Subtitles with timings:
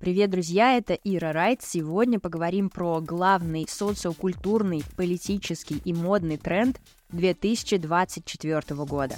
[0.00, 1.60] Привет, друзья, это Ира Райт.
[1.60, 6.80] Сегодня поговорим про главный социокультурный, политический и модный тренд
[7.10, 9.16] 2024 года.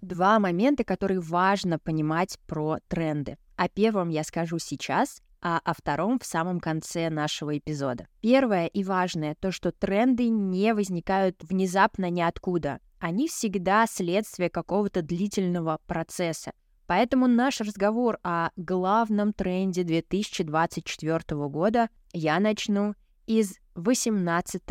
[0.00, 3.38] Два момента, которые важно понимать про тренды.
[3.54, 8.08] О первом я скажу сейчас, а о втором в самом конце нашего эпизода.
[8.20, 12.80] Первое и важное то, что тренды не возникают внезапно ниоткуда.
[12.98, 16.50] Они всегда следствие какого-то длительного процесса.
[16.90, 22.94] Поэтому наш разговор о главном тренде 2024 года я начну
[23.26, 24.62] из 18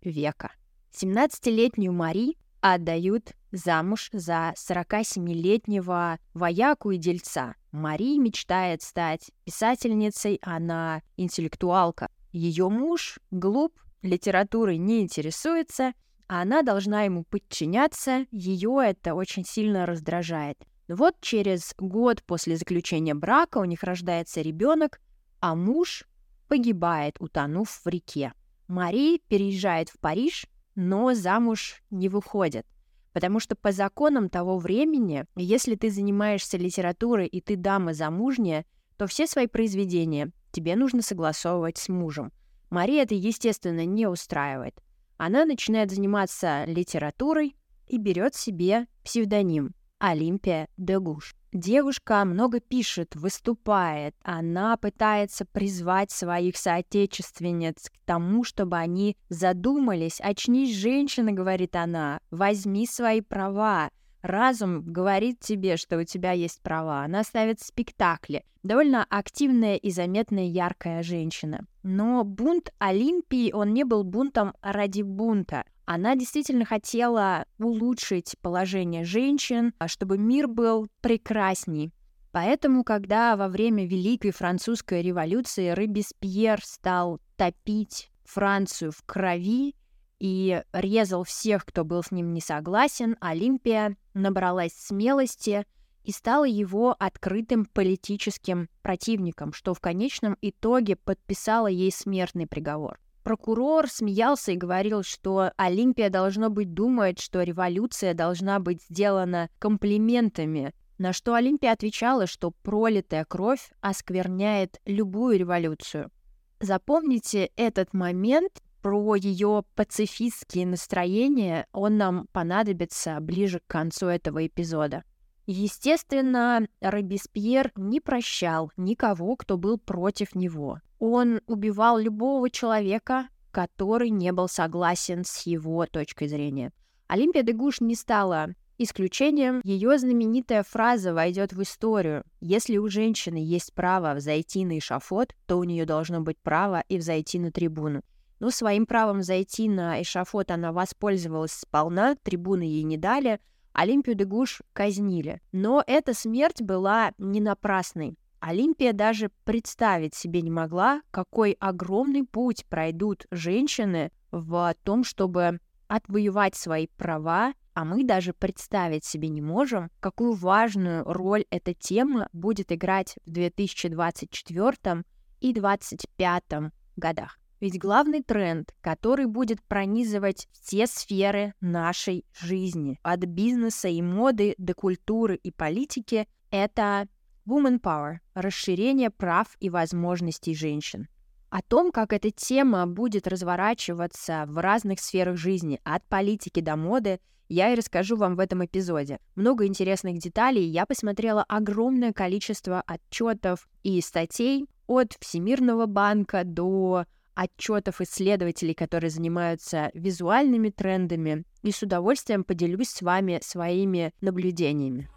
[0.00, 0.52] века.
[0.98, 7.56] 17-летнюю Мари отдают замуж за 47-летнего вояку и дельца.
[7.72, 12.08] Мари мечтает стать писательницей, она интеллектуалка.
[12.32, 15.92] Ее муж глуп, литературой не интересуется,
[16.26, 20.56] а она должна ему подчиняться, ее это очень сильно раздражает.
[20.88, 25.00] Вот через год после заключения брака у них рождается ребенок,
[25.40, 26.04] а муж
[26.48, 28.32] погибает, утонув в реке.
[28.68, 32.66] Мари переезжает в Париж, но замуж не выходит.
[33.12, 38.64] Потому что по законам того времени, если ты занимаешься литературой и ты дама замужняя,
[38.96, 42.32] то все свои произведения тебе нужно согласовывать с мужем.
[42.70, 44.80] Мария это, естественно, не устраивает.
[45.16, 47.56] Она начинает заниматься литературой
[47.86, 51.34] и берет себе псевдоним Олимпия Дегуш.
[51.52, 60.20] Девушка много пишет, выступает, она пытается призвать своих соотечественниц к тому, чтобы они задумались.
[60.20, 63.90] «Очнись, женщина»,— говорит она,— «возьми свои права».
[64.26, 67.04] Разум говорит тебе, что у тебя есть права.
[67.04, 68.44] Она ставит спектакли.
[68.64, 71.64] Довольно активная и заметная яркая женщина.
[71.84, 75.64] Но бунт Олимпии, он не был бунтом ради бунта.
[75.86, 81.92] Она действительно хотела улучшить положение женщин, а чтобы мир был прекрасней.
[82.32, 89.76] Поэтому, когда во время Великой Французской революции Робеспьер стал топить Францию в крови
[90.18, 95.64] и резал всех, кто был с ним не согласен, Олимпия набралась смелости
[96.02, 102.98] и стала его открытым политическим противником, что в конечном итоге подписало ей смертный приговор.
[103.26, 110.72] Прокурор смеялся и говорил, что Олимпия должно быть думает, что революция должна быть сделана комплиментами,
[110.98, 116.12] на что Олимпия отвечала, что пролитая кровь оскверняет любую революцию.
[116.60, 125.02] Запомните этот момент про ее пацифистские настроения, он нам понадобится ближе к концу этого эпизода.
[125.46, 130.78] Естественно, Робеспьер не прощал никого, кто был против него.
[130.98, 136.72] Он убивал любого человека, который не был согласен с его точкой зрения.
[137.06, 139.60] Олимпия де Гуш не стала исключением.
[139.64, 142.24] Ее знаменитая фраза войдет в историю.
[142.40, 146.98] Если у женщины есть право взойти на эшафот, то у нее должно быть право и
[146.98, 148.02] взойти на трибуну.
[148.38, 153.40] Но своим правом зайти на эшафот она воспользовалась сполна, трибуны ей не дали,
[153.72, 155.40] Олимпию де Гуш казнили.
[155.52, 158.16] Но эта смерть была не напрасной.
[158.46, 165.58] Олимпия даже представить себе не могла, какой огромный путь пройдут женщины в том, чтобы
[165.88, 172.28] отвоевать свои права, а мы даже представить себе не можем, какую важную роль эта тема
[172.32, 175.02] будет играть в 2024
[175.40, 177.40] и 2025 годах.
[177.58, 184.74] Ведь главный тренд, который будет пронизывать все сферы нашей жизни, от бизнеса и моды до
[184.74, 187.08] культуры и политики, это
[187.46, 191.06] Woman Power– расширение прав и возможностей женщин.
[191.48, 197.20] О том, как эта тема будет разворачиваться в разных сферах жизни, от политики до моды,
[197.48, 199.20] я и расскажу вам в этом эпизоде.
[199.36, 208.00] Много интересных деталей, я посмотрела огромное количество отчетов и статей от Всемирного банка до отчетов
[208.00, 215.08] исследователей, которые занимаются визуальными трендами, и с удовольствием поделюсь с вами своими наблюдениями.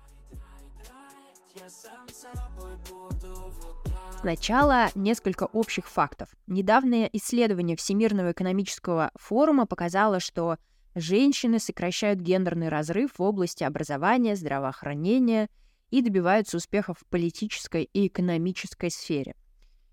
[4.21, 6.29] Сначала несколько общих фактов.
[6.47, 10.57] Недавнее исследование Всемирного экономического форума показало, что
[10.95, 15.50] женщины сокращают гендерный разрыв в области образования, здравоохранения
[15.89, 19.35] и добиваются успехов в политической и экономической сфере.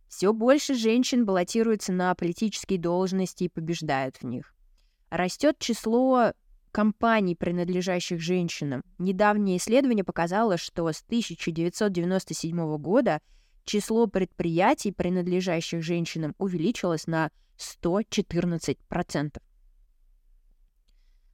[0.09, 4.55] Все больше женщин баллотируются на политические должности и побеждают в них.
[5.11, 6.33] Растет число
[6.77, 8.83] компаний, принадлежащих женщинам.
[8.99, 13.23] Недавнее исследование показало, что с 1997 года
[13.65, 19.39] число предприятий, принадлежащих женщинам, увеличилось на 114%.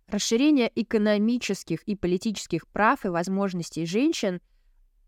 [0.07, 4.41] Расширение экономических и политических прав и возможностей женщин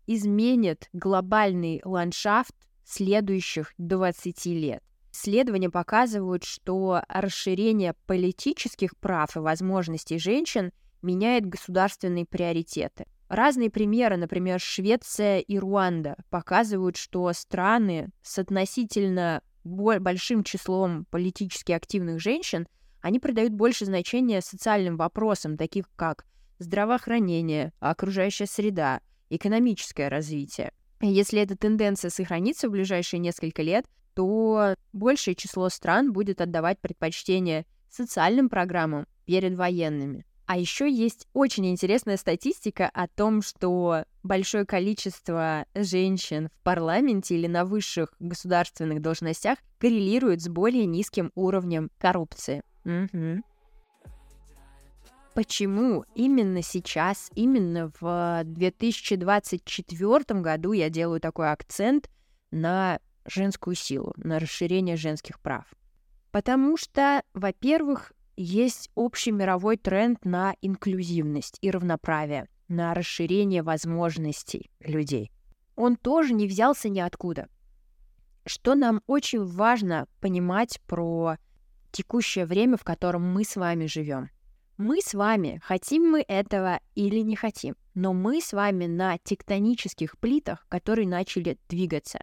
[0.05, 4.83] изменит глобальный ландшафт следующих 20 лет.
[5.15, 13.05] Исследования показывают, что расширение политических прав и возможностей женщин меняет государственные приоритеты.
[13.29, 22.19] Разные примеры, например, Швеция и Руанда, показывают, что страны с относительно большим числом политически активных
[22.19, 22.67] женщин,
[22.99, 26.25] они придают больше значения социальным вопросам, таких как
[26.59, 30.73] здравоохранение, окружающая среда, экономическое развитие.
[30.99, 33.85] Если эта тенденция сохранится в ближайшие несколько лет,
[34.15, 40.25] то большее число стран будет отдавать предпочтение социальным программам перед военными.
[40.47, 47.47] А еще есть очень интересная статистика о том, что большое количество женщин в парламенте или
[47.47, 52.61] на высших государственных должностях коррелирует с более низким уровнем коррупции.
[52.85, 53.41] Угу.
[55.33, 62.09] Почему именно сейчас, именно в 2024 году я делаю такой акцент
[62.51, 65.65] на женскую силу, на расширение женских прав?
[66.31, 75.31] Потому что, во-первых, есть общий мировой тренд на инклюзивность и равноправие, на расширение возможностей людей.
[75.75, 77.47] Он тоже не взялся ниоткуда.
[78.45, 81.37] Что нам очень важно понимать про
[81.91, 84.29] текущее время, в котором мы с вами живем.
[84.77, 90.17] Мы с вами, хотим мы этого или не хотим, но мы с вами на тектонических
[90.17, 92.19] плитах, которые начали двигаться.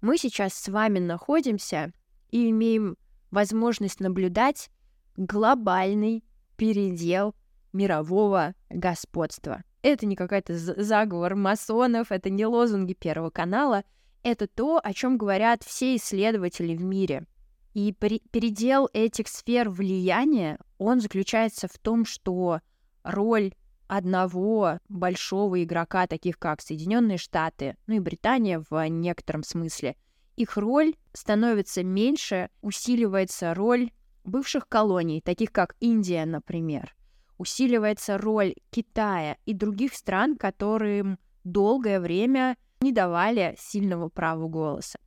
[0.00, 1.92] Мы сейчас с вами находимся
[2.30, 2.96] и имеем
[3.30, 4.70] возможность наблюдать
[5.16, 6.24] глобальный
[6.56, 7.34] передел
[7.72, 9.62] мирового господства.
[9.82, 13.84] Это не какой-то заговор масонов, это не лозунги Первого канала,
[14.22, 17.26] это то, о чем говорят все исследователи в мире.
[17.72, 22.60] И передел этих сфер влияния, он заключается в том, что
[23.04, 23.52] роль
[23.90, 29.96] одного большого игрока, таких как Соединенные Штаты, ну и Британия в некотором смысле,
[30.36, 33.90] их роль становится меньше, усиливается роль
[34.22, 36.94] бывших колоний, таких как Индия, например.
[37.36, 45.00] Усиливается роль Китая и других стран, которым долгое время не давали сильного права голоса.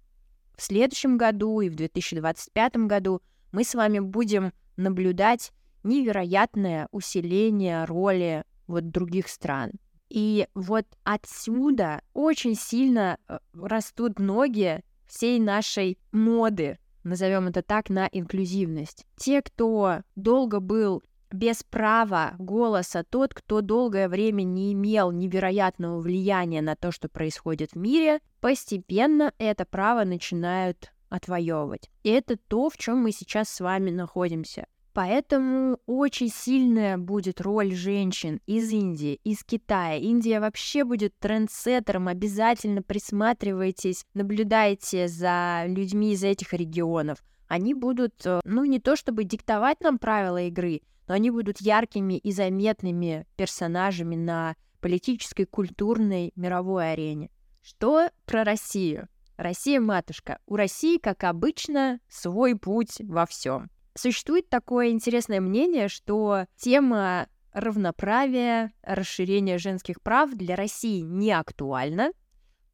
[0.57, 3.21] В следующем году и в 2025 году
[3.53, 5.53] мы с вами будем наблюдать
[5.83, 9.71] невероятное усиление роли вот других стран.
[10.09, 18.07] И вот отсюда очень сильно э, растут ноги всей нашей моды назовем это так, на
[18.11, 19.05] инклюзивность.
[19.17, 26.61] Те, кто долго был без права голоса, тот, кто долгое время не имел невероятного влияния
[26.61, 31.89] на то, что происходит в мире, постепенно это право начинают отвоевывать.
[32.03, 34.67] И это то, в чем мы сейчас с вами находимся.
[34.93, 39.97] Поэтому очень сильная будет роль женщин из Индии, из Китая.
[39.97, 47.23] Индия вообще будет трендсеттером, обязательно присматривайтесь, наблюдайте за людьми из этих регионов.
[47.47, 52.17] Они будут, э, ну, не то чтобы диктовать нам правила игры, но они будут яркими
[52.17, 57.31] и заметными персонажами на политической, культурной, мировой арене.
[57.63, 59.07] Что про Россию?
[59.37, 60.37] Россия матушка.
[60.45, 63.71] У России, как обычно, свой путь во всем.
[63.95, 72.11] Существует такое интересное мнение, что тема равноправия, расширения женских прав для России не актуальна,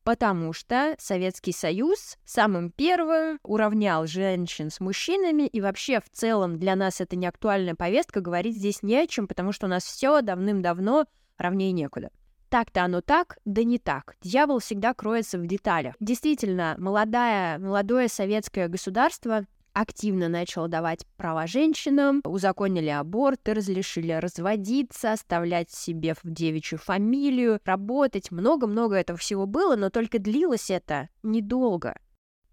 [0.04, 6.76] потому что Советский Союз самым первым уравнял женщин с мужчинами, и вообще в целом для
[6.76, 10.22] нас это не актуальная повестка, говорить здесь не о чем, потому что у нас все
[10.22, 11.06] давным-давно
[11.38, 12.10] равнее некуда.
[12.50, 14.16] Так-то оно так, да не так.
[14.22, 15.94] Дьявол всегда кроется в деталях.
[16.00, 25.72] Действительно, молодая, молодое советское государство активно начал давать права женщинам, узаконили аборты, разрешили разводиться, оставлять
[25.72, 28.32] себе в девичью фамилию, работать.
[28.32, 32.00] Много-много этого всего было, но только длилось это недолго.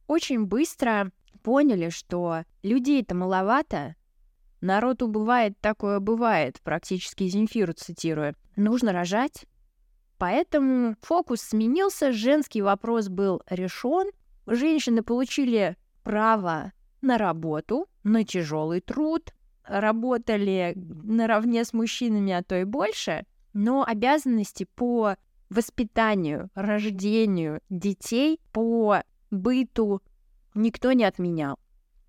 [0.07, 1.11] Очень быстро
[1.43, 3.97] поняли, что людей-то маловато,
[4.61, 8.35] народ убывает, такое бывает, практически Земфиру цитирую.
[8.57, 9.47] Нужно рожать.
[10.19, 14.11] Поэтому фокус сменился, женский вопрос был решен,
[14.47, 16.73] женщины получили право
[17.07, 19.33] на работу, на тяжелый труд,
[19.65, 25.17] работали наравне с мужчинами, а то и больше, но обязанности по
[25.49, 30.03] воспитанию, рождению детей, по быту
[30.55, 31.59] никто не отменял.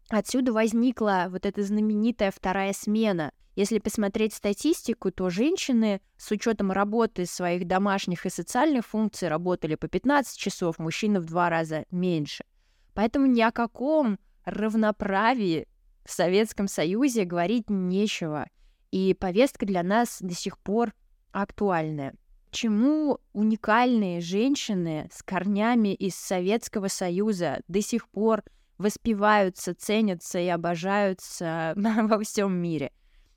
[0.09, 3.31] Отсюда возникла вот эта знаменитая вторая смена.
[3.55, 9.87] Если посмотреть статистику, то женщины с учетом работы своих домашних и социальных функций работали по
[9.87, 12.45] 15 часов, мужчины в два раза меньше.
[12.93, 15.67] Поэтому ни о каком равноправии
[16.05, 18.47] в Советском Союзе говорить нечего,
[18.91, 20.93] и повестка для нас до сих пор
[21.31, 22.15] актуальная.
[22.49, 28.43] почему уникальные женщины с корнями из Советского Союза до сих пор
[28.77, 32.91] воспеваются, ценятся и обожаются во всем мире?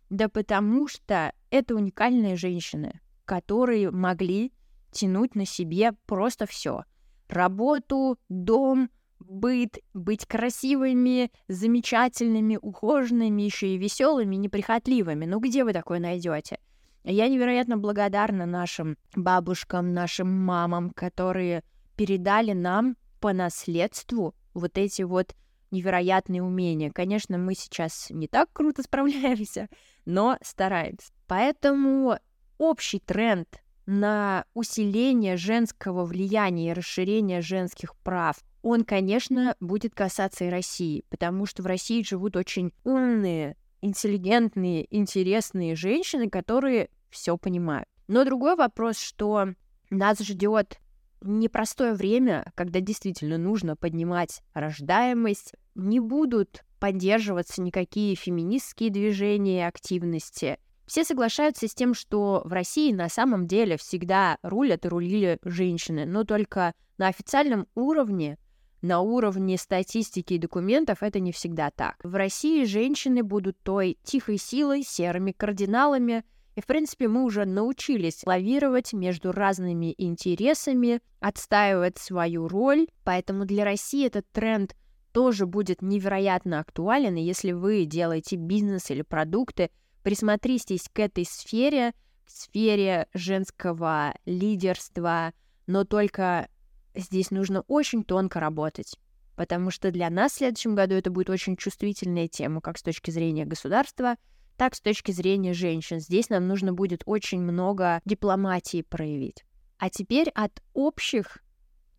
[0.09, 4.53] Да потому что это уникальные женщины, которые могли
[4.93, 6.85] тянуть на себе просто все.
[7.29, 15.27] Работу, дом, быт, быть красивыми, замечательными, ухоженными, еще и веселыми, неприхотливыми.
[15.27, 16.59] Ну где вы такое найдете?
[17.05, 21.63] Я невероятно благодарна нашим бабушкам, нашим мамам, которые
[21.97, 25.35] передали нам по наследству вот эти вот
[25.71, 26.91] невероятные умения.
[26.91, 29.69] Конечно, мы сейчас не так круто справляемся,
[30.05, 31.13] но стараемся.
[31.27, 32.19] Поэтому
[32.59, 33.49] общий тренд
[33.87, 41.47] на усиление женского влияния и расширение женских прав, он, конечно, будет касаться и России, потому
[41.47, 47.89] что в России живут очень умные, интеллигентные, интересные женщины, которые все понимают.
[48.09, 49.55] Но другой вопрос, что
[49.89, 50.79] нас ждет
[51.23, 60.59] непростое время, когда действительно нужно поднимать рождаемость, не будут поддерживаться никакие феминистские движения и активности.
[60.87, 66.05] Все соглашаются с тем, что в России на самом деле всегда рулят и рулили женщины,
[66.05, 68.39] но только на официальном уровне,
[68.83, 71.97] на уровне статистики и документов это не всегда так.
[72.03, 76.25] В России женщины будут той тихой силой, серыми кардиналами,
[76.57, 83.65] и, в принципе, мы уже научились лавировать между разными интересами, отстаивать свою роль, поэтому для
[83.65, 84.75] России этот тренд
[85.13, 89.71] тоже будет невероятно актуален, и если вы делаете бизнес или продукты,
[90.03, 91.93] присмотритесь к этой сфере,
[92.25, 95.33] к сфере женского лидерства,
[95.67, 96.49] но только
[96.95, 98.97] здесь нужно очень тонко работать,
[99.37, 103.11] потому что для нас в следующем году это будет очень чувствительная тема, как с точки
[103.11, 104.17] зрения государства,
[104.57, 106.01] так с точки зрения женщин.
[106.01, 109.45] Здесь нам нужно будет очень много дипломатии проявить.
[109.79, 111.39] А теперь от общих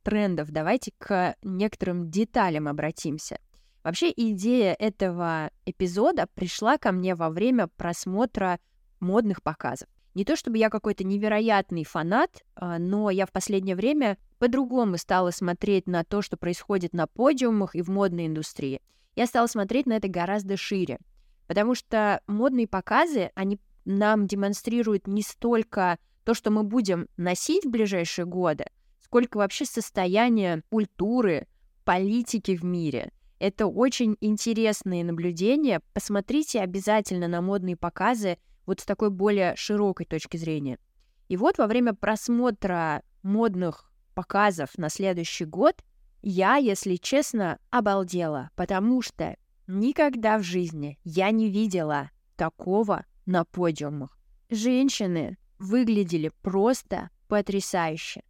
[0.04, 3.40] трендов давайте к некоторым деталям обратимся.
[3.84, 8.60] Вообще идея этого эпизода пришла ко мне во время просмотра
[9.00, 9.90] модных показов.
[10.14, 15.32] Не то чтобы я какой-то невероятный фанат, а, но я в последнее время по-другому стала
[15.32, 18.82] смотреть на то, что происходит на подиумах и в модной индустрии.
[19.16, 21.00] Я стала смотреть на это гораздо шире.
[21.48, 27.70] Потому что модные показы, они нам демонстрируют не столько то, что мы будем носить в
[27.70, 28.66] ближайшие годы,
[29.00, 31.48] сколько вообще состояние культуры,
[31.84, 33.12] политики в мире.
[33.40, 35.82] Это очень интересные наблюдения.
[35.94, 40.80] Посмотрите обязательно на модные показы вот с такой более широкой точки зрения.
[41.28, 45.76] И вот во время просмотра модных показов на следующий год
[46.22, 49.36] я, если честно, обалдела, потому что
[49.74, 54.20] Никогда в жизни я не видела такого на подиумах.
[54.50, 58.22] Женщины выглядели просто потрясающе.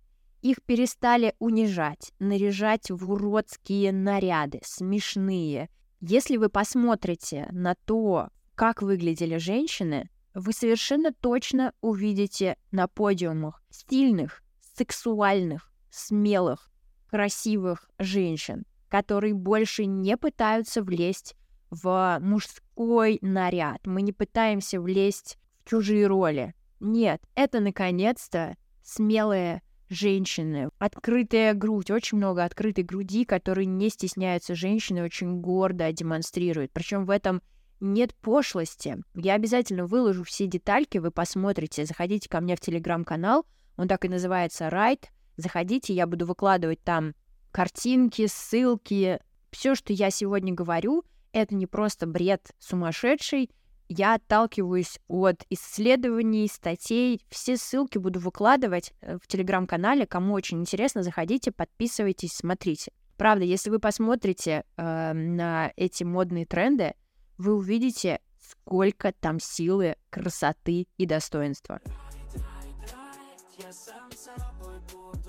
[0.44, 5.72] Их перестали унижать, наряжать в уродские наряды, смешные.
[6.00, 14.42] Если вы посмотрите на то, как выглядели женщины, вы совершенно точно увидите на подиумах стильных,
[14.76, 16.70] сексуальных, смелых,
[17.10, 21.36] красивых женщин которые больше не пытаются влезть
[21.70, 23.88] в мужской наряд.
[23.88, 26.54] Мы не пытаемся влезть в чужие роли.
[26.82, 30.70] Нет, это наконец-то смелые женщины.
[30.78, 36.72] Открытая грудь, очень много открытой груди, которые не стесняются женщины, очень гордо демонстрируют.
[36.74, 37.42] Причем в этом
[37.82, 38.98] нет пошлости.
[39.16, 41.86] Я обязательно выложу все детальки, вы посмотрите.
[41.86, 43.46] Заходите ко мне в телеграм-канал,
[43.78, 45.06] он так и называется Right.
[45.38, 47.16] Заходите, я буду выкладывать там
[47.52, 49.20] картинки, ссылки.
[49.52, 53.50] Все, что я сегодня говорю, это не просто бред сумасшедший.
[53.90, 57.22] Я отталкиваюсь от исследований, статей.
[57.30, 60.06] Все ссылки буду выкладывать э, в телеграм-канале.
[60.06, 62.92] Кому очень интересно, заходите, подписывайтесь, смотрите.
[63.18, 66.94] Правда, если вы посмотрите э, на эти модные тренды,
[67.42, 71.82] вы увидите, сколько там силы, красоты и достоинства.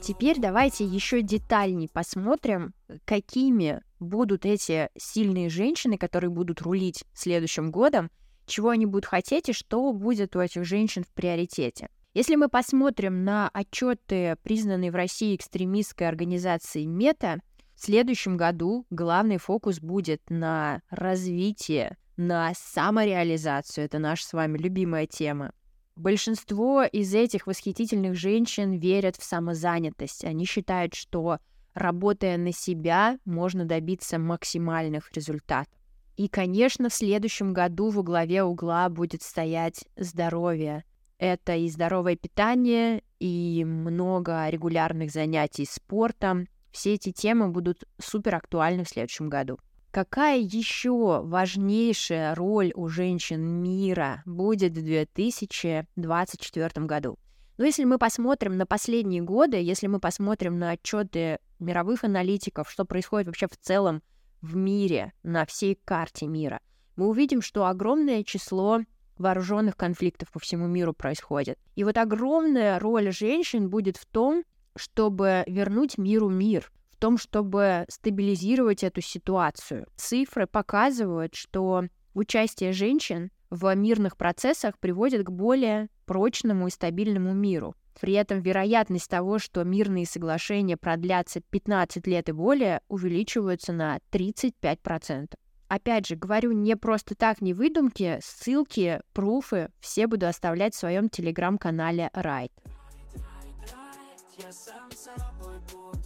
[0.03, 8.11] Теперь давайте еще детальней посмотрим, какими будут эти сильные женщины, которые будут рулить следующим годом,
[8.47, 11.89] чего они будут хотеть и что будет у этих женщин в приоритете.
[12.15, 17.41] Если мы посмотрим на отчеты, признанные в России экстремистской организацией МЕТА,
[17.75, 23.85] в следующем году главный фокус будет на развитие, на самореализацию.
[23.85, 25.53] Это наша с вами любимая тема.
[25.97, 30.25] Большинство из этих восхитительных женщин верят в самозанятость.
[30.25, 31.39] Они считают, что
[31.75, 35.73] работая на себя, можно добиться максимальных результатов.
[36.17, 40.85] И, конечно, в следующем году во главе угла будет стоять здоровье.
[41.19, 46.49] Это и здоровое питание, и много регулярных занятий спортом.
[46.71, 49.59] Все эти темы будут супер актуальны в следующем году.
[49.93, 57.19] Какая еще важнейшая роль у женщин мира будет в 2024 году?
[57.59, 62.87] Но если мы посмотрим на последние годы, если мы посмотрим на отчеты мировых аналитиков, что
[62.87, 64.03] происходит вообще в целом
[64.41, 66.63] в мире, на всей карте мира,
[66.97, 68.81] мы увидим, что огромное число
[69.19, 71.59] вооруженных конфликтов по всему миру происходит.
[71.75, 74.45] И вот огромная роль женщин будет в том,
[74.75, 76.73] чтобы вернуть миру мир,
[77.03, 79.89] том, чтобы стабилизировать эту ситуацию.
[79.97, 81.83] Цифры показывают, что
[82.15, 87.75] участие женщин в мирных процессах приводит к более прочному и стабильному миру.
[88.01, 95.35] При этом вероятность того, что мирные соглашения продлятся 15 лет и более, увеличивается на 35%.
[95.67, 101.09] Опять же, говорю не просто так, не выдумки, ссылки, пруфы все буду оставлять в своем
[101.09, 102.53] телеграм-канале Right.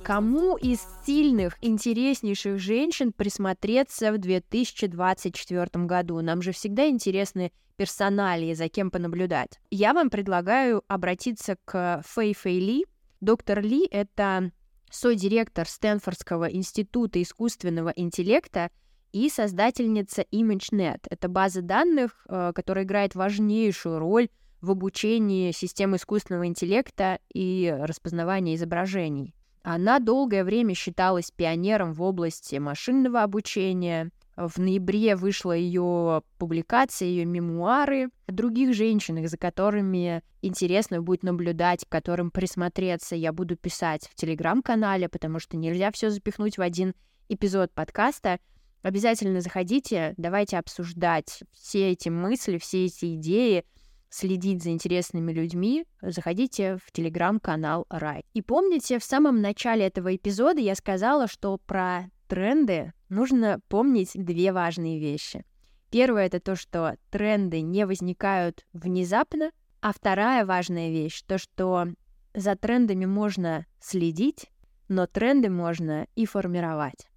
[0.06, 6.20] Кому из сильных, интереснейших женщин присмотреться в 2024 году?
[6.20, 9.58] Нам же всегда интересны персоналии, за кем понаблюдать.
[9.72, 12.86] Я вам предлагаю обратиться к Фэй Фэй Ли.
[13.20, 14.52] Доктор Ли— это
[14.92, 18.70] содиректор Стэнфордского института искусственного интеллекта
[19.10, 21.00] и создательница ImageNet.
[21.10, 24.28] Это база данных, э, которая играет важнейшую роль
[24.60, 29.35] в обучении систем искусственного интеллекта и распознавания изображений.
[29.68, 34.12] Она долгое время считалась пионером в области машинного обучения.
[34.36, 41.88] В ноябре вышла ее публикация, ее мемуары других женщинах, за которыми интересно будет наблюдать, к
[41.88, 43.16] которым присмотреться.
[43.16, 46.94] Я буду писать в телеграм-канале, потому что нельзя все запихнуть в один
[47.28, 48.38] эпизод подкаста.
[48.82, 53.64] Обязательно заходите, давайте обсуждать все эти мысли, все эти идеи,
[54.08, 58.24] следить за интересными людьми, заходите в телеграм-канал Рай.
[58.32, 64.52] И помните, в самом начале этого эпизода я сказала, что про тренды нужно помнить две
[64.52, 65.44] важные вещи.
[65.90, 71.86] Первое— это то, что тренды не возникают внезапно, а вторая важная вещь— то, что
[72.34, 74.50] за трендами можно следить,
[74.88, 77.08] но тренды можно и формировать.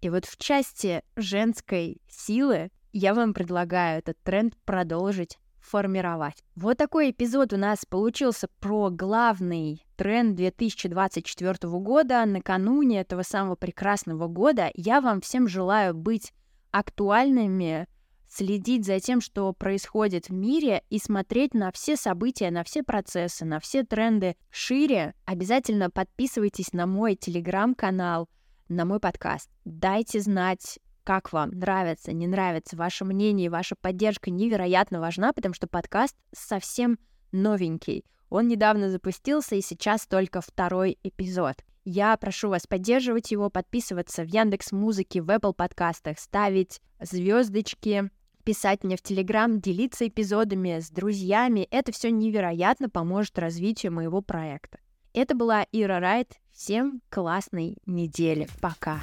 [0.00, 5.38] И вот в части женской силы я вам предлагаю этот тренд продолжить
[5.68, 6.42] формировать.
[6.56, 12.24] Вот такой эпизод у нас получился про главный тренд 2024 года.
[12.24, 16.32] Накануне этого самого прекрасного года я вам всем желаю быть
[16.70, 17.86] актуальными,
[18.28, 23.44] следить за тем, что происходит в мире и смотреть на все события, на все процессы,
[23.44, 25.14] на все тренды шире.
[25.24, 28.28] Обязательно подписывайтесь на мой телеграм-канал,
[28.68, 29.50] на мой подкаст.
[29.64, 35.66] Дайте знать как вам нравится, не нравится, ваше мнение, ваша поддержка невероятно важна, потому что
[35.66, 36.98] подкаст совсем
[37.32, 38.04] новенький.
[38.28, 41.64] Он недавно запустился, и сейчас только второй эпизод.
[41.86, 48.10] Я прошу вас поддерживать его, подписываться в Яндекс Музыке, в Apple подкастах, ставить звездочки,
[48.44, 51.66] писать мне в Телеграм, делиться эпизодами с друзьями.
[51.70, 54.78] Это все невероятно поможет развитию моего проекта.
[55.14, 56.34] Это была Ира Райт.
[56.52, 58.46] Всем классной недели.
[58.60, 59.00] Пока.